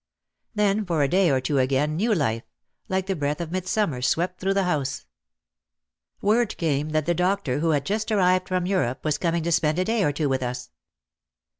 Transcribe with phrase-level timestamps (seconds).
[0.55, 2.41] Then for a day or two again new life,
[2.89, 5.05] like the breath of midsummer, swept through the house.
[6.23, 9.77] Word came that the doctor, who had just arrived from Europe, was coming to spend
[9.77, 10.71] a day or two with us.